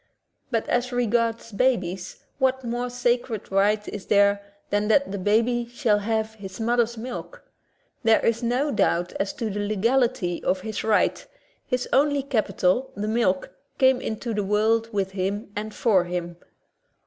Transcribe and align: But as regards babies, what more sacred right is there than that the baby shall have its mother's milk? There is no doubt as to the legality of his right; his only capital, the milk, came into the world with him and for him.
But 0.49 0.67
as 0.67 0.91
regards 0.91 1.51
babies, 1.51 2.23
what 2.39 2.63
more 2.63 2.89
sacred 2.89 3.51
right 3.51 3.87
is 3.87 4.07
there 4.07 4.41
than 4.71 4.87
that 4.87 5.11
the 5.11 5.19
baby 5.19 5.67
shall 5.71 5.99
have 5.99 6.35
its 6.39 6.59
mother's 6.59 6.97
milk? 6.97 7.43
There 8.01 8.25
is 8.25 8.41
no 8.41 8.71
doubt 8.71 9.13
as 9.19 9.31
to 9.33 9.51
the 9.51 9.59
legality 9.59 10.43
of 10.43 10.61
his 10.61 10.83
right; 10.83 11.23
his 11.67 11.87
only 11.93 12.23
capital, 12.23 12.91
the 12.95 13.07
milk, 13.07 13.51
came 13.77 14.01
into 14.01 14.33
the 14.33 14.43
world 14.43 14.91
with 14.91 15.11
him 15.11 15.51
and 15.55 15.71
for 15.71 16.05
him. 16.05 16.37